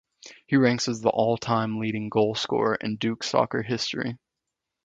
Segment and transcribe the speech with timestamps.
[0.47, 4.17] He ranks as the all-time leading goal-scorer in Duke soccer history.